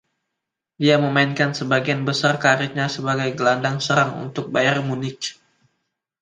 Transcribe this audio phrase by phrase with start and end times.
[0.81, 5.23] Dia memainkan sebagian besar kariernya sebagai gelandang serang untuk Bayern Munich.